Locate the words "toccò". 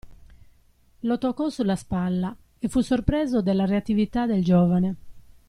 1.19-1.49